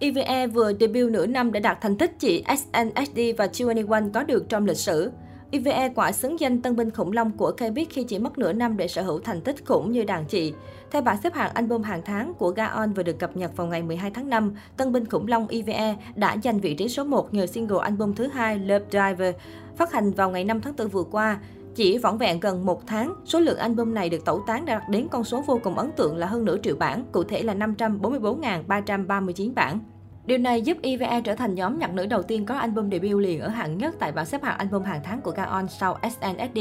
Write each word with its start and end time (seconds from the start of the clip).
EVE 0.00 0.46
vừa 0.46 0.72
debut 0.80 1.10
nửa 1.10 1.26
năm 1.26 1.52
đã 1.52 1.60
đạt 1.60 1.78
thành 1.80 1.96
tích 1.96 2.18
chỉ 2.18 2.44
SNSD 2.48 3.20
và 3.36 3.46
G21 3.46 4.10
có 4.12 4.22
được 4.22 4.48
trong 4.48 4.66
lịch 4.66 4.76
sử. 4.76 5.10
EVE 5.50 5.88
quả 5.94 6.12
xứng 6.12 6.40
danh 6.40 6.62
tân 6.62 6.76
binh 6.76 6.90
khủng 6.90 7.12
long 7.12 7.30
của 7.36 7.52
K-pop 7.58 7.86
khi 7.90 8.04
chỉ 8.04 8.18
mất 8.18 8.38
nửa 8.38 8.52
năm 8.52 8.76
để 8.76 8.88
sở 8.88 9.02
hữu 9.02 9.18
thành 9.18 9.40
tích 9.40 9.66
khủng 9.66 9.92
như 9.92 10.04
đàn 10.04 10.24
chị. 10.24 10.52
Theo 10.90 11.02
bảng 11.02 11.22
xếp 11.22 11.34
hạng 11.34 11.54
album 11.54 11.82
hàng 11.82 12.02
tháng 12.04 12.34
của 12.34 12.50
Gaon 12.50 12.92
vừa 12.92 13.02
được 13.02 13.18
cập 13.18 13.36
nhật 13.36 13.56
vào 13.56 13.66
ngày 13.66 13.82
12 13.82 14.10
tháng 14.10 14.30
5, 14.30 14.54
tân 14.76 14.92
binh 14.92 15.06
khủng 15.06 15.28
long 15.28 15.48
EVE 15.48 15.96
đã 16.16 16.36
giành 16.44 16.60
vị 16.60 16.74
trí 16.74 16.88
số 16.88 17.04
1 17.04 17.34
nhờ 17.34 17.46
single 17.46 17.78
album 17.82 18.14
thứ 18.14 18.26
hai 18.26 18.58
Love 18.58 18.84
Driver" 18.90 19.34
phát 19.76 19.92
hành 19.92 20.10
vào 20.10 20.30
ngày 20.30 20.44
5 20.44 20.60
tháng 20.60 20.74
4 20.76 20.88
vừa 20.88 21.04
qua. 21.04 21.38
Chỉ 21.78 21.98
vỏn 21.98 22.18
vẹn 22.18 22.40
gần 22.40 22.66
một 22.66 22.86
tháng, 22.86 23.14
số 23.24 23.40
lượng 23.40 23.58
album 23.58 23.94
này 23.94 24.08
được 24.08 24.24
tẩu 24.24 24.42
tán 24.46 24.64
đã 24.64 24.74
đạt 24.74 24.88
đến 24.88 25.08
con 25.10 25.24
số 25.24 25.42
vô 25.46 25.60
cùng 25.62 25.78
ấn 25.78 25.92
tượng 25.92 26.16
là 26.16 26.26
hơn 26.26 26.44
nửa 26.44 26.56
triệu 26.62 26.76
bản, 26.76 27.04
cụ 27.12 27.24
thể 27.24 27.42
là 27.42 27.54
544.339 27.54 29.54
bản. 29.54 29.78
Điều 30.26 30.38
này 30.38 30.62
giúp 30.62 30.76
EVE 30.82 31.20
trở 31.20 31.34
thành 31.34 31.54
nhóm 31.54 31.78
nhạc 31.78 31.94
nữ 31.94 32.06
đầu 32.06 32.22
tiên 32.22 32.46
có 32.46 32.54
album 32.54 32.90
debut 32.90 33.22
liền 33.22 33.40
ở 33.40 33.48
hạng 33.48 33.78
nhất 33.78 33.94
tại 33.98 34.12
bảng 34.12 34.26
xếp 34.26 34.42
hạng 34.42 34.58
album 34.58 34.82
hàng 34.82 35.00
tháng 35.04 35.20
của 35.20 35.30
Gaon 35.30 35.68
sau 35.68 35.98
SNSD. 36.02 36.58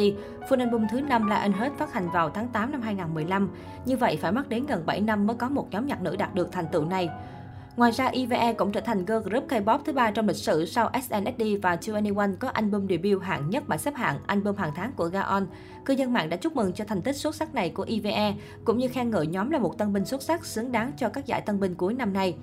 Full 0.49 0.59
album 0.59 0.85
thứ 0.91 1.02
5 1.02 1.27
là 1.27 1.41
Unheard 1.41 1.75
phát 1.77 1.94
hành 1.94 2.09
vào 2.13 2.30
tháng 2.30 2.47
8 2.47 2.72
năm 2.72 2.81
2015. 2.81 3.49
Như 3.86 3.97
vậy 3.97 4.17
phải 4.22 4.31
mất 4.31 4.49
đến 4.49 4.66
gần 4.66 4.84
7 4.86 5.02
năm 5.02 5.27
mới 5.27 5.36
có 5.36 5.49
một 5.49 5.67
nhóm 5.72 5.86
nhạc 5.86 6.02
nữ 6.02 6.16
đạt 6.16 6.36
được 6.36 6.52
thành 6.52 6.66
tựu 6.72 6.86
này. 6.86 7.09
Ngoài 7.77 7.91
ra, 7.91 8.08
IVE 8.08 8.54
cũng 8.54 8.72
trở 8.72 8.81
thành 8.81 9.05
girl 9.05 9.30
group 9.30 9.48
K-pop 9.48 9.80
thứ 9.86 9.94
ba 9.94 10.12
trong 10.12 10.27
lịch 10.27 10.36
sử 10.36 10.66
sau 10.66 10.90
SNSD 10.94 11.44
và 11.62 11.76
2NE1 11.76 12.36
có 12.40 12.48
album 12.48 12.88
debut 12.88 13.23
hạng 13.23 13.50
nhất 13.50 13.67
bảng 13.67 13.80
xếp 13.80 13.95
hạng 13.95 14.20
album 14.27 14.55
hàng 14.55 14.72
tháng 14.76 14.91
của 14.91 15.05
Gaon. 15.05 15.48
Cư 15.86 15.94
dân 15.94 16.13
mạng 16.13 16.30
đã 16.30 16.38
chúc 16.38 16.55
mừng 16.55 16.73
cho 16.73 16.86
thành 16.86 17.02
tích 17.02 17.16
xuất 17.16 17.36
sắc 17.36 17.55
này 17.55 17.70
của 17.70 17.84
IVE 17.84 18.36
cũng 18.66 18.77
như 18.77 18.88
khen 18.88 19.09
ngợi 19.09 19.27
nhóm 19.27 19.50
là 19.50 19.59
một 19.59 19.77
tân 19.77 19.94
binh 19.94 20.05
xuất 20.05 20.22
sắc 20.22 20.45
xứng 20.45 20.72
đáng 20.72 20.91
cho 20.98 21.09
các 21.09 21.26
giải 21.26 21.41
tân 21.41 21.59
binh 21.59 21.76
cuối 21.76 21.94
năm 21.94 22.13
nay. 22.13 22.36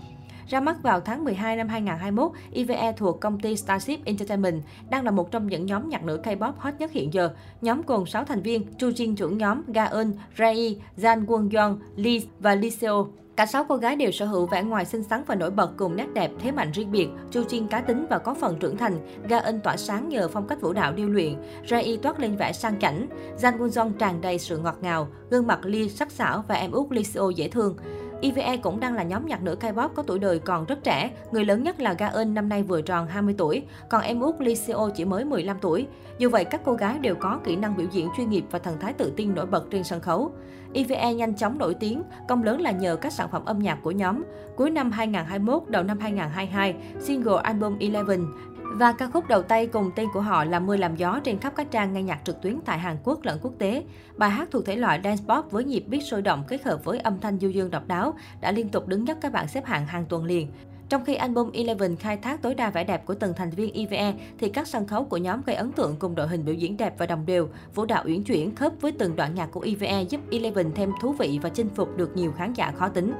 Ra 0.48 0.60
mắt 0.60 0.83
vào 0.83 1.01
tháng 1.01 1.24
12 1.24 1.57
năm 1.57 1.69
2021, 1.69 2.32
IVE 2.52 2.93
thuộc 2.96 3.21
công 3.21 3.41
ty 3.41 3.57
Starship 3.57 4.05
Entertainment 4.05 4.62
đang 4.90 5.05
là 5.05 5.10
một 5.10 5.30
trong 5.30 5.46
những 5.46 5.66
nhóm 5.66 5.88
nhạc 5.88 6.05
nữ 6.05 6.21
K-pop 6.24 6.52
hot 6.59 6.74
nhất 6.79 6.93
hiện 6.93 7.12
giờ. 7.12 7.30
Nhóm 7.60 7.82
gồm 7.87 8.07
6 8.07 8.24
thành 8.24 8.43
viên, 8.43 8.66
Chu 8.79 8.88
Jin 8.88 9.16
trưởng 9.16 9.38
nhóm, 9.38 9.62
Ga-eun, 9.66 10.12
Rai, 10.38 10.80
Jan 10.96 11.27
Won-yeon, 11.27 11.77
Lee 11.96 12.18
và 12.40 12.55
Lee 12.55 12.71
Seo. 12.71 13.09
Cả 13.37 13.46
sáu 13.46 13.65
cô 13.68 13.77
gái 13.77 13.96
đều 13.96 14.10
sở 14.10 14.27
hữu 14.27 14.46
vẻ 14.46 14.63
ngoài 14.63 14.85
xinh 14.85 15.02
xắn 15.02 15.24
và 15.27 15.35
nổi 15.35 15.51
bật 15.51 15.71
cùng 15.77 15.96
nét 15.96 16.07
đẹp, 16.15 16.30
thế 16.38 16.52
mạnh 16.52 16.73
riêng 16.73 16.93
biệt. 16.93 17.09
Chu 17.30 17.45
chiên 17.45 17.66
cá 17.66 17.80
tính 17.80 18.07
và 18.10 18.18
có 18.18 18.35
phần 18.35 18.57
trưởng 18.60 18.77
thành. 18.77 18.99
Ga 19.29 19.38
in 19.38 19.60
tỏa 19.60 19.77
sáng 19.77 20.09
nhờ 20.09 20.29
phong 20.29 20.46
cách 20.46 20.60
vũ 20.60 20.73
đạo 20.73 20.93
điêu 20.93 21.09
luyện. 21.09 21.35
Rai 21.71 21.99
toát 22.02 22.21
lên 22.21 22.37
vẻ 22.37 22.52
sang 22.52 22.80
chảnh. 22.80 23.09
Jang 23.38 23.59
Won 23.59 23.68
Jong 23.68 23.93
tràn 23.99 24.21
đầy 24.21 24.38
sự 24.38 24.59
ngọt 24.59 24.77
ngào. 24.80 25.09
Gương 25.30 25.46
mặt 25.46 25.59
Lee 25.62 25.88
sắc 25.88 26.10
sảo 26.10 26.45
và 26.49 26.55
em 26.55 26.71
út 26.71 26.93
Lee 26.93 27.02
Seo 27.02 27.30
dễ 27.30 27.49
thương. 27.49 27.77
EVE 28.25 28.57
cũng 28.57 28.80
đang 28.80 28.95
là 28.95 29.03
nhóm 29.03 29.27
nhạc 29.27 29.43
nữ 29.43 29.57
K-pop 29.61 29.89
có 29.89 30.03
tuổi 30.03 30.19
đời 30.19 30.39
còn 30.39 30.65
rất 30.65 30.85
trẻ. 30.85 31.11
Người 31.33 31.45
lớn 31.45 31.63
nhất 31.63 31.80
là 31.80 31.95
Ga-eun 31.99 32.35
năm 32.35 32.49
nay 32.49 32.63
vừa 32.63 32.83
tròn 32.83 33.07
20 33.07 33.35
tuổi, 33.39 33.63
còn 33.89 34.03
em 34.03 34.21
út 34.21 34.35
Lee 34.39 34.55
Seo 34.55 34.91
chỉ 34.95 35.05
mới 35.05 35.25
15 35.25 35.57
tuổi. 35.61 35.87
Dù 36.19 36.30
vậy, 36.30 36.45
các 36.45 36.61
cô 36.65 36.75
gái 36.75 36.99
đều 36.99 37.15
có 37.15 37.39
kỹ 37.45 37.57
năng 37.57 37.77
biểu 37.77 37.87
diễn 37.93 38.09
chuyên 38.17 38.30
nghiệp 38.30 38.45
và 38.51 38.59
thần 38.59 38.80
thái 38.80 38.93
tự 38.93 39.13
tin 39.17 39.35
nổi 39.35 39.47
bật 39.47 39.65
trên 39.71 39.85
sân 39.85 40.01
khấu. 40.01 40.33
EVE 40.73 41.15
nhanh 41.15 41.35
chóng 41.35 41.59
nổi 41.59 41.75
tiếng, 41.75 42.02
công 42.29 42.43
lớn 42.43 42.61
là 42.61 42.71
nhờ 42.71 42.97
các 42.97 43.13
sản 43.13 43.29
phẩm 43.33 43.45
âm 43.45 43.59
nhạc 43.59 43.79
của 43.83 43.91
nhóm. 43.91 44.23
Cuối 44.57 44.71
năm 44.71 44.91
2021, 44.91 45.63
đầu 45.69 45.83
năm 45.83 45.99
2022, 45.99 46.75
single 47.01 47.41
album 47.43 47.79
Eleven 47.79 48.27
và 48.75 48.93
ca 48.93 49.09
khúc 49.09 49.29
đầu 49.29 49.43
tay 49.43 49.67
cùng 49.67 49.91
tên 49.97 50.09
của 50.13 50.21
họ 50.21 50.45
là 50.45 50.61
Mưa 50.61 50.77
làm 50.77 50.97
gió 50.97 51.21
trên 51.25 51.39
khắp 51.39 51.53
các 51.57 51.71
trang 51.71 51.93
nghe 51.93 52.03
nhạc 52.03 52.21
trực 52.25 52.43
tuyến 52.43 52.61
tại 52.65 52.79
Hàn 52.79 52.97
Quốc 53.05 53.19
lẫn 53.23 53.39
quốc 53.43 53.53
tế. 53.59 53.85
Bài 54.17 54.30
hát 54.30 54.49
thuộc 54.51 54.67
thể 54.67 54.77
loại 54.77 55.01
dance 55.05 55.25
pop 55.29 55.51
với 55.51 55.65
nhịp 55.65 55.85
beat 55.89 56.03
sôi 56.05 56.23
động 56.23 56.45
kết 56.49 56.65
hợp 56.65 56.85
với 56.85 56.99
âm 56.99 57.21
thanh 57.21 57.39
du 57.39 57.49
dương 57.49 57.71
độc 57.71 57.89
đáo 57.89 58.15
đã 58.41 58.52
liên 58.52 58.69
tục 58.69 58.89
đứng 58.89 59.05
nhất 59.05 59.19
các 59.21 59.33
bảng 59.33 59.49
xếp 59.49 59.65
hạng 59.67 59.87
hàng 59.87 60.05
tuần 60.09 60.25
liền. 60.25 60.49
Trong 60.89 61.05
khi 61.05 61.15
album 61.15 61.51
Eleven 61.52 61.97
khai 61.97 62.17
thác 62.17 62.43
tối 62.43 62.55
đa 62.55 62.71
vẻ 62.71 62.85
đẹp 62.85 63.07
của 63.07 63.15
từng 63.15 63.33
thành 63.37 63.51
viên 63.51 63.75
EVE, 63.75 64.15
thì 64.39 64.49
các 64.49 64.67
sân 64.67 64.87
khấu 64.87 65.05
của 65.05 65.17
nhóm 65.17 65.43
gây 65.47 65.56
ấn 65.56 65.72
tượng 65.72 65.97
cùng 65.99 66.15
đội 66.15 66.28
hình 66.28 66.45
biểu 66.45 66.55
diễn 66.55 66.77
đẹp 66.77 66.95
và 66.99 67.06
đồng 67.06 67.27
đều, 67.27 67.49
vũ 67.75 67.84
đạo 67.84 68.03
uyển 68.06 68.22
chuyển 68.25 68.55
khớp 68.55 68.72
với 68.81 68.93
từng 68.93 69.17
đoạn 69.17 69.34
nhạc 69.34 69.47
của 69.47 69.61
EVE 69.61 70.03
giúp 70.03 70.21
Eleven 70.31 70.73
thêm 70.75 70.91
thú 71.01 71.13
vị 71.13 71.39
và 71.43 71.49
chinh 71.49 71.69
phục 71.75 71.97
được 71.97 72.17
nhiều 72.17 72.33
khán 72.33 72.53
giả 72.53 72.73
khó 72.77 72.89
tính. 72.89 73.15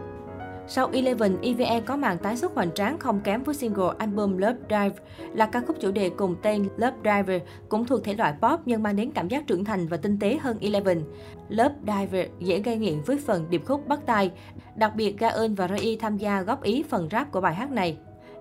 Sau 0.67 0.91
Eleven, 0.93 1.37
EVE 1.43 1.81
có 1.81 1.97
màn 1.97 2.19
tái 2.19 2.37
xuất 2.37 2.55
hoành 2.55 2.73
tráng 2.73 2.99
không 2.99 3.21
kém 3.21 3.43
với 3.43 3.55
single 3.55 3.95
album 3.99 4.37
Love 4.37 4.59
Dive 4.71 4.97
là 5.35 5.47
ca 5.47 5.61
khúc 5.61 5.77
chủ 5.81 5.91
đề 5.91 6.11
cùng 6.11 6.37
tên 6.43 6.69
Love 6.77 6.97
Diver, 7.05 7.43
cũng 7.69 7.87
thuộc 7.87 8.05
thể 8.05 8.15
loại 8.15 8.35
pop 8.43 8.61
nhưng 8.65 8.83
mang 8.83 8.97
đến 8.97 9.11
cảm 9.15 9.29
giác 9.29 9.47
trưởng 9.47 9.65
thành 9.65 9.87
và 9.87 9.97
tinh 9.97 10.19
tế 10.19 10.39
hơn 10.43 10.59
Eleven. 10.61 11.03
Love 11.49 11.75
Diver 11.87 12.27
dễ 12.41 12.61
gây 12.61 12.77
nghiện 12.77 13.01
với 13.07 13.19
phần 13.19 13.47
điệp 13.51 13.63
khúc 13.67 13.89
bắt 13.89 14.01
tai, 14.07 14.31
đặc 14.77 14.93
biệt 14.97 15.19
Gaon 15.19 15.55
và 15.55 15.69
Rai 15.69 15.81
e 15.81 15.91
tham 16.01 16.17
gia 16.17 16.43
góp 16.43 16.63
ý 16.63 16.83
phần 16.83 17.09
rap 17.13 17.33
của 17.33 17.41
bài 17.41 17.55
hát 17.55 17.71
này. 17.71 17.99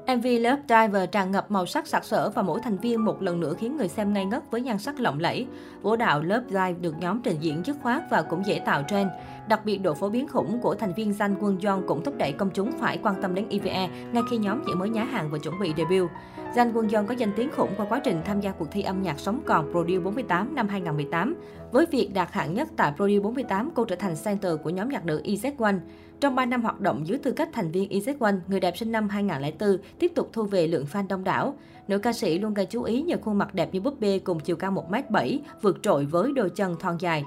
MV 0.08 0.26
Love 0.26 0.62
Diver 0.70 1.10
tràn 1.12 1.32
ngập 1.32 1.52
màu 1.52 1.66
sắc 1.66 1.88
sặc 1.88 2.06
sỡ 2.06 2.30
và 2.30 2.42
mỗi 2.42 2.60
thành 2.64 2.78
viên 2.78 3.06
một 3.06 3.22
lần 3.22 3.40
nữa 3.40 3.54
khiến 3.60 3.78
người 3.78 3.88
xem 3.88 4.14
ngây 4.14 4.26
ngất 4.26 4.52
với 4.52 4.62
nhan 4.62 4.78
sắc 4.78 5.00
lộng 5.00 5.20
lẫy. 5.20 5.48
Vũ 5.82 5.96
đạo 5.96 6.22
Love 6.22 6.46
Dive 6.48 6.74
được 6.82 6.96
nhóm 7.00 7.22
trình 7.22 7.38
diễn 7.40 7.62
dứt 7.66 7.78
khoát 7.82 8.04
và 8.10 8.22
cũng 8.22 8.46
dễ 8.46 8.60
tạo 8.60 8.84
trend. 8.88 9.10
Đặc 9.48 9.66
biệt, 9.66 9.78
độ 9.78 9.94
phổ 9.94 10.10
biến 10.10 10.28
khủng 10.28 10.60
của 10.62 10.76
thành 10.76 10.94
viên 10.94 11.12
Jang 11.12 11.36
quân 11.40 11.58
Yeon 11.64 11.84
cũng 11.88 12.04
thúc 12.04 12.18
đẩy 12.18 12.32
công 12.32 12.50
chúng 12.54 12.72
phải 12.80 13.00
quan 13.04 13.22
tâm 13.22 13.36
đến 13.36 13.46
EVE 13.50 13.90
ngay 14.14 14.24
khi 14.30 14.38
nhóm 14.38 14.64
chỉ 14.68 14.74
mới 14.74 14.90
nhá 14.90 15.04
hàng 15.04 15.30
và 15.32 15.38
chuẩn 15.44 15.60
bị 15.60 15.74
debut. 15.78 16.10
Jang 16.56 16.74
Won 16.74 16.96
Young 16.96 17.08
có 17.08 17.14
danh 17.14 17.32
tiếng 17.36 17.52
khủng 17.52 17.70
qua 17.78 17.86
quá 17.90 18.02
trình 18.04 18.22
tham 18.26 18.42
gia 18.42 18.52
cuộc 18.52 18.72
thi 18.72 18.82
âm 18.82 19.02
nhạc 19.02 19.20
sống 19.20 19.42
còn 19.46 19.72
Produce 19.72 20.00
48 20.00 20.56
năm 20.56 20.68
2018. 20.68 21.36
Với 21.72 21.86
việc 21.86 22.10
đạt 22.14 22.32
hạng 22.32 22.54
nhất 22.54 22.68
tại 22.78 22.94
Produce 22.96 23.20
48, 23.20 23.70
cô 23.76 23.86
trở 23.86 23.96
thành 23.96 24.16
center 24.26 24.54
của 24.64 24.70
nhóm 24.70 24.90
nhạc 24.90 25.06
nữ 25.06 25.22
EZ1. 25.26 25.80
Trong 26.20 26.36
3 26.36 26.46
năm 26.46 26.62
hoạt 26.62 26.80
động 26.80 27.08
dưới 27.08 27.18
tư 27.18 27.32
cách 27.32 27.50
thành 27.54 27.72
viên 27.72 27.90
EZ1, 27.90 28.40
người 28.48 28.60
đẹp 28.60 28.78
sinh 28.78 28.92
năm 28.92 29.10
2004 29.10 29.78
tiếp 30.00 30.12
tục 30.16 30.30
thu 30.34 30.44
về 30.44 30.68
lượng 30.68 30.86
fan 30.92 31.08
đông 31.08 31.24
đảo. 31.24 31.56
Nữ 31.88 31.98
ca 31.98 32.14
sĩ 32.14 32.40
luôn 32.40 32.54
gây 32.54 32.66
chú 32.66 32.84
ý 32.84 33.02
nhờ 33.02 33.16
khuôn 33.22 33.38
mặt 33.38 33.54
đẹp 33.56 33.70
như 33.74 33.82
búp 33.82 34.00
bê 34.00 34.20
cùng 34.20 34.40
chiều 34.40 34.56
cao 34.56 34.72
1m7, 34.72 35.40
vượt 35.62 35.78
trội 35.82 36.06
với 36.06 36.32
đôi 36.36 36.50
chân 36.50 36.76
thon 36.80 36.98
dài. 37.00 37.24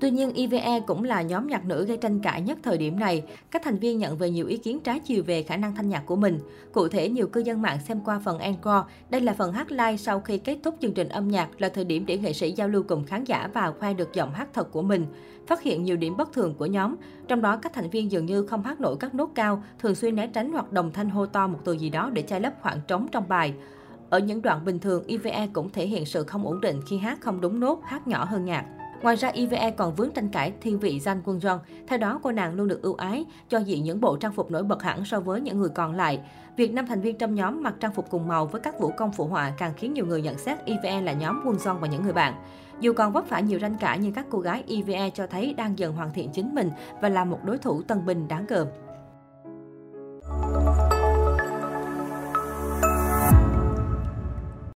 Tuy 0.00 0.10
nhiên, 0.10 0.32
IVE 0.32 0.80
cũng 0.86 1.04
là 1.04 1.22
nhóm 1.22 1.46
nhạc 1.46 1.64
nữ 1.64 1.84
gây 1.84 1.96
tranh 1.96 2.20
cãi 2.20 2.42
nhất 2.42 2.58
thời 2.62 2.78
điểm 2.78 2.98
này. 2.98 3.22
Các 3.50 3.62
thành 3.64 3.78
viên 3.78 3.98
nhận 3.98 4.16
về 4.16 4.30
nhiều 4.30 4.46
ý 4.46 4.56
kiến 4.56 4.80
trái 4.80 5.00
chiều 5.00 5.22
về 5.26 5.42
khả 5.42 5.56
năng 5.56 5.74
thanh 5.74 5.88
nhạc 5.88 6.06
của 6.06 6.16
mình. 6.16 6.40
Cụ 6.72 6.88
thể, 6.88 7.08
nhiều 7.08 7.26
cư 7.26 7.40
dân 7.40 7.62
mạng 7.62 7.78
xem 7.88 8.00
qua 8.04 8.20
phần 8.24 8.38
encore, 8.38 8.82
đây 9.10 9.20
là 9.20 9.34
phần 9.34 9.52
hát 9.52 9.72
live 9.72 9.96
sau 9.96 10.20
khi 10.20 10.38
kết 10.38 10.58
thúc 10.62 10.74
chương 10.80 10.94
trình 10.94 11.08
âm 11.08 11.28
nhạc 11.28 11.48
là 11.60 11.68
thời 11.68 11.84
điểm 11.84 12.06
để 12.06 12.18
nghệ 12.18 12.32
sĩ 12.32 12.52
giao 12.52 12.68
lưu 12.68 12.82
cùng 12.82 13.04
khán 13.04 13.24
giả 13.24 13.48
và 13.54 13.72
khoe 13.80 13.94
được 13.94 14.12
giọng 14.14 14.32
hát 14.32 14.48
thật 14.52 14.72
của 14.72 14.82
mình. 14.82 15.06
Phát 15.46 15.62
hiện 15.62 15.84
nhiều 15.84 15.96
điểm 15.96 16.16
bất 16.16 16.32
thường 16.32 16.54
của 16.54 16.66
nhóm, 16.66 16.96
trong 17.28 17.42
đó 17.42 17.56
các 17.56 17.72
thành 17.72 17.90
viên 17.90 18.12
dường 18.12 18.26
như 18.26 18.46
không 18.46 18.62
hát 18.62 18.80
nổi 18.80 18.96
các 19.00 19.14
nốt 19.14 19.30
cao, 19.34 19.62
thường 19.78 19.94
xuyên 19.94 20.16
né 20.16 20.26
tránh 20.26 20.52
hoặc 20.52 20.72
đồng 20.72 20.92
thanh 20.92 21.10
hô 21.10 21.26
to 21.26 21.46
một 21.46 21.58
từ 21.64 21.72
gì 21.72 21.90
đó 21.90 22.10
để 22.12 22.22
che 22.22 22.40
lấp 22.40 22.52
khoảng 22.62 22.80
trống 22.88 23.08
trong 23.12 23.28
bài. 23.28 23.54
Ở 24.10 24.18
những 24.18 24.42
đoạn 24.42 24.64
bình 24.64 24.78
thường, 24.78 25.04
IVE 25.06 25.48
cũng 25.52 25.70
thể 25.70 25.86
hiện 25.86 26.06
sự 26.06 26.24
không 26.24 26.46
ổn 26.46 26.60
định 26.60 26.80
khi 26.88 26.98
hát 26.98 27.20
không 27.20 27.40
đúng 27.40 27.60
nốt, 27.60 27.80
hát 27.84 28.08
nhỏ 28.08 28.24
hơn 28.24 28.44
nhạc. 28.44 28.64
Ngoài 29.02 29.16
ra, 29.16 29.28
EVE 29.28 29.70
còn 29.70 29.94
vướng 29.94 30.10
tranh 30.12 30.28
cãi 30.28 30.52
thiên 30.60 30.78
vị 30.78 31.00
Jang 31.04 31.20
Quân 31.24 31.38
Jong. 31.38 31.58
Theo 31.86 31.98
đó, 31.98 32.20
cô 32.22 32.32
nàng 32.32 32.54
luôn 32.54 32.68
được 32.68 32.82
ưu 32.82 32.94
ái 32.94 33.24
cho 33.48 33.58
diện 33.58 33.84
những 33.84 34.00
bộ 34.00 34.16
trang 34.16 34.32
phục 34.32 34.50
nổi 34.50 34.62
bật 34.62 34.82
hẳn 34.82 35.04
so 35.04 35.20
với 35.20 35.40
những 35.40 35.58
người 35.58 35.68
còn 35.68 35.94
lại. 35.94 36.20
Việc 36.56 36.72
năm 36.72 36.86
thành 36.86 37.00
viên 37.00 37.18
trong 37.18 37.34
nhóm 37.34 37.62
mặc 37.62 37.74
trang 37.80 37.94
phục 37.94 38.10
cùng 38.10 38.28
màu 38.28 38.46
với 38.46 38.60
các 38.60 38.80
vũ 38.80 38.90
công 38.96 39.12
phụ 39.12 39.26
họa 39.26 39.52
càng 39.58 39.72
khiến 39.76 39.94
nhiều 39.94 40.06
người 40.06 40.22
nhận 40.22 40.38
xét 40.38 40.58
EVE 40.64 41.00
là 41.00 41.12
nhóm 41.12 41.40
Quân 41.44 41.56
Jong 41.56 41.78
và 41.78 41.88
những 41.88 42.02
người 42.02 42.12
bạn. 42.12 42.34
Dù 42.80 42.92
còn 42.92 43.12
vấp 43.12 43.24
phải 43.26 43.42
nhiều 43.42 43.58
tranh 43.58 43.76
cãi 43.80 43.98
nhưng 43.98 44.12
các 44.12 44.26
cô 44.30 44.38
gái 44.38 44.64
EVE 44.68 45.10
cho 45.10 45.26
thấy 45.26 45.54
đang 45.54 45.78
dần 45.78 45.92
hoàn 45.92 46.12
thiện 46.12 46.30
chính 46.32 46.54
mình 46.54 46.70
và 47.00 47.08
là 47.08 47.24
một 47.24 47.44
đối 47.44 47.58
thủ 47.58 47.82
tân 47.82 48.06
binh 48.06 48.28
đáng 48.28 48.46
gờm. 48.46 48.66